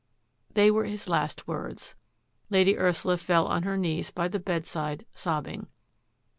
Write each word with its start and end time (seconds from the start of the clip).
They 0.55 0.71
were 0.71 0.85
his 0.85 1.07
last 1.07 1.47
words. 1.47 1.93
Lady 2.49 2.75
Ursula 2.75 3.17
fell 3.17 3.45
on 3.45 3.61
her 3.61 3.77
knees 3.77 4.09
by 4.09 4.29
the 4.29 4.39
bedside, 4.39 5.05
sobbing. 5.13 5.67